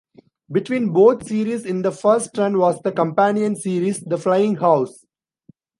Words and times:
Between 0.51 0.93
both 0.93 1.27
series 1.27 1.63
in 1.63 1.83
the 1.83 1.91
first 1.91 2.35
run 2.35 2.57
was 2.57 2.81
the 2.81 2.91
companion 2.91 3.55
series 3.55 3.99
"The 3.99 4.17
Flying 4.17 4.55
House". 4.55 5.05